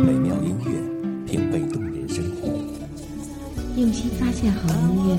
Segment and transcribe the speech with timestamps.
[0.00, 0.70] 美妙音乐，
[1.26, 2.48] 品味动人生活。
[3.76, 5.18] 用心发现好音乐，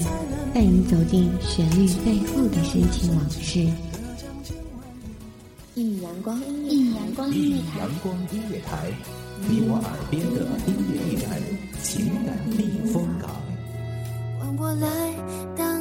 [0.53, 3.59] 带你走进旋律背后的深情往事。
[5.75, 8.91] 一米阳光，一米阳光音乐台，阳光音乐台，
[9.47, 11.39] 你我耳边的音乐驿站，
[11.83, 13.29] 情感避风港。
[14.39, 14.87] 换我来
[15.55, 15.80] 当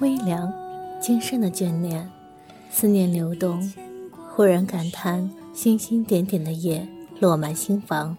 [0.00, 0.52] 微凉，
[1.00, 2.06] 今生的眷恋，
[2.70, 3.58] 思念流动，
[4.34, 6.86] 忽然感叹星星点点的夜
[7.18, 8.14] 落满心房，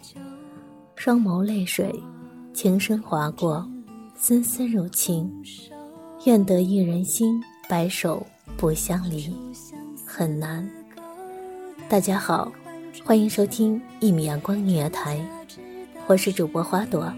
[0.95, 1.94] 双眸泪水，
[2.52, 3.64] 情深划过，
[4.16, 5.31] 丝丝柔情，
[6.25, 7.39] 愿得一人心，
[7.70, 8.25] 白首
[8.58, 9.31] 不相离，
[10.03, 10.67] 很难。
[11.88, 12.52] 大家好，
[13.05, 15.23] 欢迎收听一米阳光音乐台，
[16.08, 17.14] 我是主播花朵，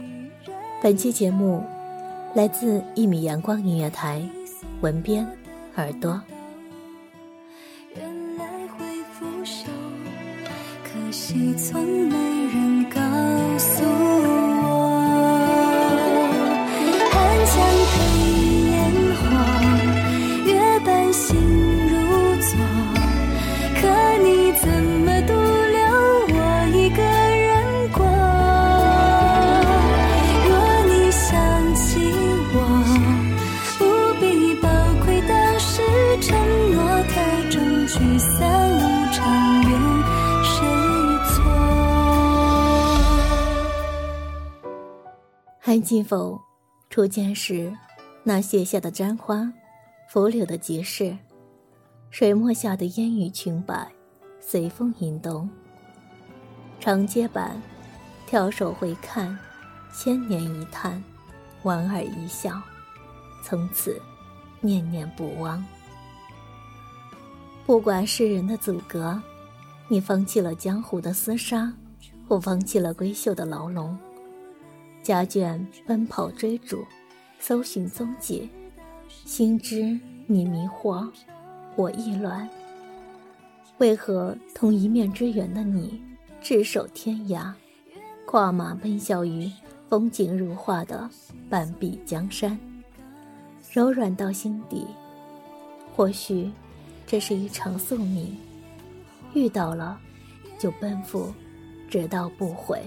[0.83, 1.63] 本期节目。
[2.35, 4.21] 来自一米阳光音乐台，
[4.81, 5.27] 文编
[5.75, 6.21] 耳朵。
[7.95, 9.67] 原来会腐朽，
[10.83, 12.08] 可惜从
[36.29, 36.37] 承
[36.73, 38.37] 诺太重，聚散
[38.77, 38.79] 无
[39.11, 39.71] 常，怨
[40.43, 40.61] 谁
[41.25, 41.41] 错？
[45.57, 46.39] 还记否？
[46.91, 47.75] 初见时，
[48.21, 49.51] 那卸下的簪花，
[50.07, 51.17] 拂柳的集市，
[52.11, 53.87] 水墨下的烟雨裙摆，
[54.39, 55.49] 随风吟动。
[56.79, 57.59] 长街板，
[58.27, 59.35] 跳手回看，
[59.91, 61.03] 千年一叹，
[61.63, 62.61] 莞尔一笑，
[63.43, 63.99] 从此
[64.61, 65.65] 念念不忘。
[67.69, 69.21] 不管世人的阻隔，
[69.87, 71.71] 你放弃了江湖的厮杀，
[72.27, 73.95] 我放弃了闺秀的牢笼。
[75.03, 76.83] 家眷奔跑追逐，
[77.37, 78.49] 搜寻踪迹，
[79.07, 81.07] 心知你迷惑，
[81.75, 82.49] 我意乱。
[83.77, 86.01] 为何同一面之缘的你，
[86.41, 87.53] 执手天涯，
[88.25, 89.47] 跨马奔啸于
[89.87, 91.07] 风景如画的
[91.51, 92.59] 半壁江山，
[93.71, 94.87] 柔软到心底。
[95.95, 96.49] 或许，
[97.09, 98.37] 这是一场宿命，
[99.33, 99.99] 遇到了，
[100.59, 101.33] 就奔赴，
[101.89, 102.79] 直到不悔。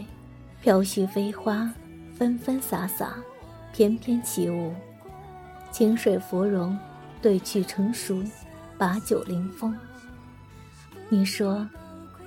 [0.62, 1.68] 飘絮飞花。
[2.14, 3.16] 纷纷洒洒，
[3.72, 4.72] 翩翩起舞，
[5.72, 6.78] 清水芙蓉，
[7.20, 8.22] 对去成熟，
[8.78, 9.76] 把酒临风。
[11.08, 11.66] 你说，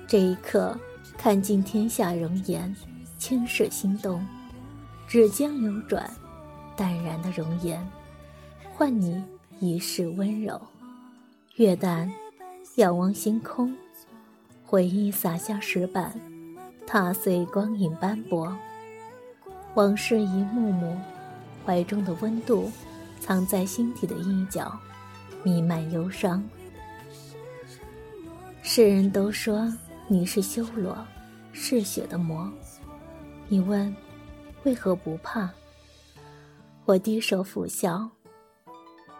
[0.06, 0.78] 这一刻
[1.16, 2.76] 看尽天下容颜，
[3.16, 4.26] 轻视心动，
[5.08, 6.10] 指尖流转，
[6.76, 7.80] 淡然的容颜，
[8.74, 9.24] 换你
[9.60, 10.60] 一世温柔。
[11.56, 12.12] 月淡，
[12.74, 13.74] 仰望星空，
[14.62, 16.12] 回忆洒下石板，
[16.86, 18.54] 踏碎光影斑驳。
[19.72, 20.94] 往事一幕幕，
[21.64, 22.70] 怀中的温度，
[23.20, 24.78] 藏在心底的一角，
[25.42, 26.46] 弥漫忧伤。
[28.60, 29.72] 世人都说
[30.08, 30.94] 你是修罗，
[31.54, 32.52] 嗜血的魔。
[33.48, 33.96] 你问，
[34.64, 35.48] 为何不怕？
[36.84, 38.10] 我低首俯笑。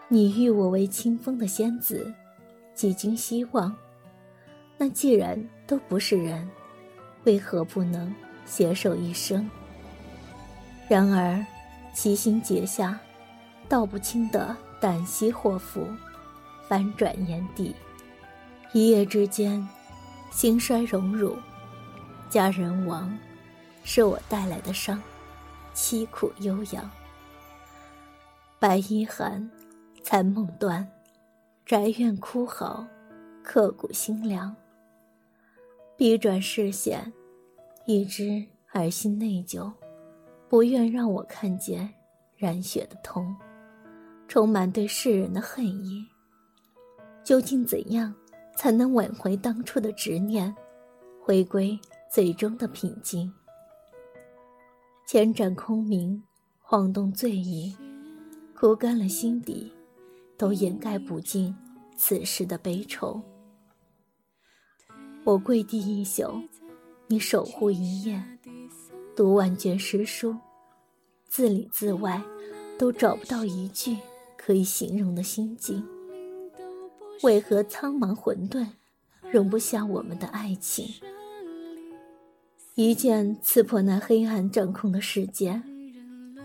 [0.09, 2.13] 你誉我为清风的仙子，
[2.77, 3.75] 几经希望。
[4.77, 6.47] 那既然都不是人，
[7.23, 8.13] 为何不能
[8.45, 9.49] 携手一生？
[10.87, 11.43] 然而，
[11.95, 12.99] 齐心结下，
[13.67, 15.87] 道不清的旦夕祸福，
[16.67, 17.75] 翻转眼底，
[18.73, 19.67] 一夜之间，
[20.29, 21.35] 兴衰荣辱，
[22.29, 23.17] 家人亡，
[23.83, 25.01] 是我带来的伤，
[25.73, 26.87] 凄苦悠扬。
[28.59, 29.49] 白衣寒，
[30.03, 30.87] 残梦断，
[31.67, 32.87] 宅院哭嚎，
[33.43, 34.55] 刻骨心凉。
[35.97, 37.11] 逼转视线，
[37.85, 38.41] 一知
[38.71, 39.69] 儿心内疚，
[40.47, 41.93] 不愿让我看见
[42.37, 43.35] 染血的痛，
[44.29, 46.07] 充满对世人的恨意。
[47.21, 48.15] 究竟怎样
[48.55, 50.55] 才能挽回当初的执念，
[51.21, 51.77] 回归
[52.09, 53.29] 最终的平静？
[55.05, 56.23] 千盏空明，
[56.61, 57.75] 晃动醉意，
[58.55, 59.73] 哭干了心底，
[60.37, 61.55] 都掩盖不尽
[61.95, 63.21] 此时的悲愁。
[65.23, 66.41] 我跪地一宿，
[67.07, 68.23] 你守护一夜，
[69.15, 70.35] 读万卷诗书，
[71.27, 72.21] 字里字外
[72.77, 73.97] 都找不到一句
[74.37, 75.85] 可以形容的心境。
[77.23, 78.67] 为何苍茫混沌，
[79.31, 80.87] 容不下我们的爱情？
[82.75, 85.59] 一剑刺破那黑暗掌控的世界，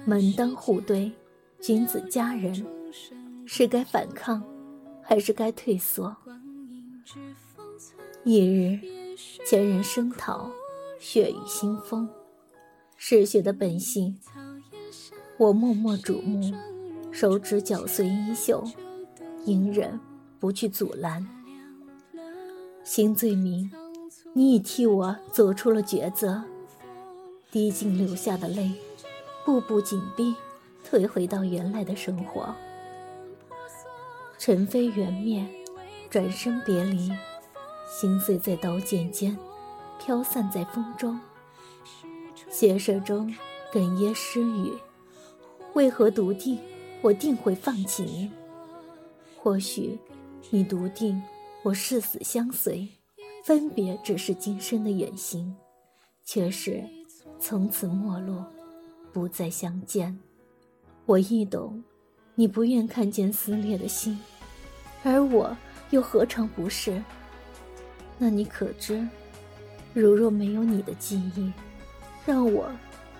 [0.06, 1.12] 门当户对，
[1.60, 2.66] 君子佳人，
[3.54, 4.42] 是该反抗，
[5.02, 6.16] 还是该退缩？
[8.24, 8.80] 一日，
[9.44, 10.50] 前人声讨，
[10.98, 12.08] 血雨腥风，
[12.96, 14.18] 嗜血的本性，
[15.36, 16.50] 我默默瞩目，
[17.10, 18.64] 手指绞碎衣袖，
[19.44, 20.00] 隐忍
[20.40, 21.28] 不去阻拦。
[22.82, 23.70] 新罪名。
[24.32, 26.42] 你已替我做出了抉择，
[27.50, 28.70] 滴尽流下的泪，
[29.44, 30.34] 步步紧逼，
[30.82, 32.54] 退回到原来的生活。
[34.44, 35.46] 尘飞缘灭，
[36.10, 37.12] 转身别离，
[37.88, 39.38] 心碎在刀剑间，
[40.00, 41.16] 飘散在风中。
[42.50, 43.32] 斜射中
[43.72, 44.72] 哽咽失语，
[45.74, 46.58] 为何笃定
[47.02, 48.32] 我定会放弃你？
[49.36, 49.96] 或许
[50.50, 51.22] 你笃定
[51.62, 52.88] 我誓死相随。
[53.44, 55.54] 分别只是今生的远行，
[56.24, 56.82] 却是
[57.38, 58.42] 从此陌路，
[59.12, 60.18] 不再相见。
[61.06, 61.84] 我亦懂，
[62.34, 64.18] 你不愿看见撕裂的心，
[65.02, 65.56] 而我
[65.90, 67.02] 又何尝不是？
[68.18, 69.06] 那你可知，
[69.92, 71.52] 如若没有你的记忆，
[72.24, 72.70] 让我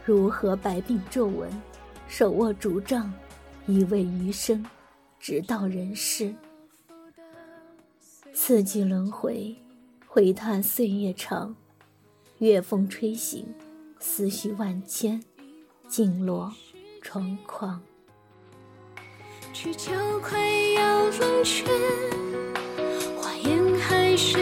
[0.05, 1.51] 如何白鬓皱纹，
[2.09, 3.13] 手握竹杖，
[3.67, 4.65] 一味余生，
[5.19, 6.35] 直到人世。
[8.33, 9.57] 四季轮回。
[10.15, 11.57] 回叹岁月长，
[12.37, 13.47] 月风吹醒，
[13.99, 15.25] 思绪万千，
[15.89, 16.53] 静落
[17.01, 17.83] 窗框。
[19.53, 20.39] 曲桥快
[20.77, 21.67] 要冷却，
[23.19, 24.39] 花烟还是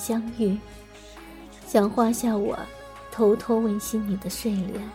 [0.00, 0.58] 相遇，
[1.66, 2.58] 想画下我
[3.12, 4.90] 偷偷温馨你的睡莲。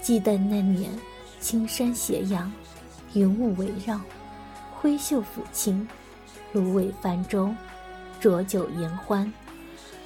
[0.00, 0.88] 记得那年，
[1.40, 2.50] 青山斜阳，
[3.14, 4.00] 云雾围绕，
[4.72, 5.86] 挥袖抚琴，
[6.52, 7.52] 芦苇泛舟，
[8.20, 9.30] 浊酒言欢，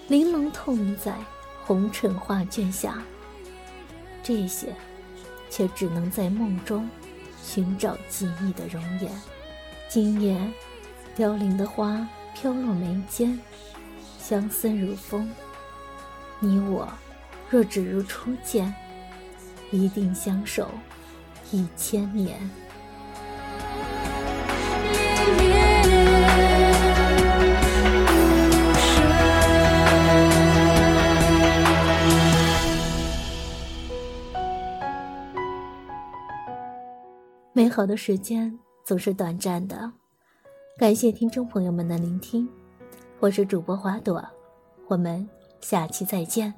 [0.09, 1.15] 玲珑透明在
[1.67, 3.03] 红尘画卷下。
[4.23, 4.75] 这些，
[5.51, 6.89] 却只能在梦中
[7.43, 9.13] 寻找记忆的容颜。
[9.91, 10.41] 今夜，
[11.15, 13.39] 凋零的花飘落眉间。
[14.33, 15.29] 相思如风，
[16.41, 16.89] 你我
[17.51, 18.75] 若只如初见，
[19.71, 20.71] 一定相守
[21.51, 22.41] 一千年。
[37.53, 39.93] 美好的时间总是短暂的，
[40.79, 42.49] 感谢听众朋友们的聆听。
[43.23, 44.21] 我是主播花朵，
[44.88, 45.29] 我们
[45.61, 46.52] 下期再见。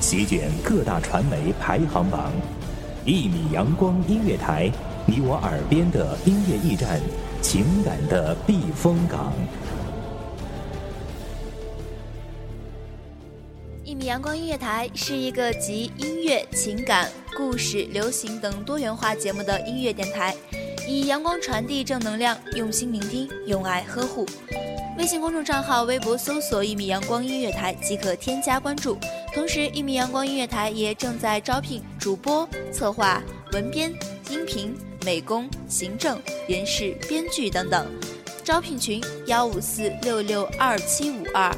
[0.00, 2.30] 席卷各大传媒排行榜，
[3.04, 4.70] 一米阳光音乐台，
[5.04, 7.00] 你我耳边的音乐驿站，
[7.42, 9.32] 情感的避风港。
[14.04, 20.36] 阳光音乐台是一个集音乐、情感、故事、流行等多元化节目的音乐电台。
[20.86, 24.26] 以阳光传递正能量，用心聆听，用爱呵护。
[24.98, 28.98] 微信公众账号、微博搜索“一米阳光音乐台”即可添加关注。
[29.32, 33.90] 同时，一米阳光音乐台也正在招聘主播、策划、文编、
[34.30, 37.86] 音频、美工、行政、人事、编剧等等。
[38.44, 41.50] 招聘群：幺五四六六二七五二。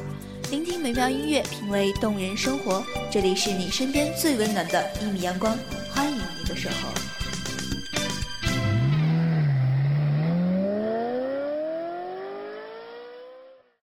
[0.49, 2.81] 聆听美妙音乐，品味动人生活。
[3.11, 5.57] 这里是你身边最温暖的一米阳光，
[5.93, 7.06] 欢迎你的守候。